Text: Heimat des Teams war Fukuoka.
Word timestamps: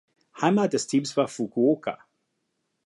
Heimat 0.41 0.69
des 0.73 0.87
Teams 0.87 1.15
war 1.15 1.27
Fukuoka. 1.27 1.99